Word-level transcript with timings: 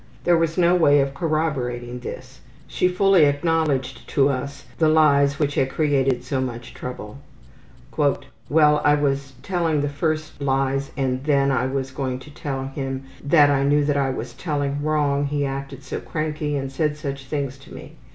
There 0.23 0.35
was 0.35 0.57
no 0.57 0.73
way 0.73 0.99
of 0.99 1.13
corroborating 1.13 1.99
this. 1.99 2.39
She 2.67 2.87
fully 2.87 3.25
acknowledged 3.25 4.07
to 4.07 4.29
us 4.29 4.65
the 4.79 4.89
lies 4.89 5.37
which 5.37 5.53
had 5.53 5.69
created 5.69 6.23
so 6.23 6.41
much 6.41 6.73
trouble. 6.73 7.19
``Well, 7.95 8.81
I 8.83 8.95
was 8.95 9.33
telling 9.43 9.81
the 9.81 9.89
first 9.89 10.41
lies 10.41 10.89
and 10.97 11.23
then 11.25 11.49
when 11.49 11.57
I 11.59 11.67
was 11.67 11.91
going 11.91 12.17
to 12.17 12.31
tell 12.33 12.65
him 12.65 13.03
that 13.23 13.51
I 13.51 13.63
knew 13.63 13.85
that 13.85 13.95
I 13.97 14.09
was 14.09 14.33
telling 14.33 14.81
wrong 14.81 15.25
he 15.25 15.45
acted 15.45 15.83
so 15.83 15.99
cranky 15.99 16.55
and 16.57 16.71
said 16.71 16.97
such 16.97 17.25
things 17.25 17.59
to 17.59 17.71
me. 17.71 17.93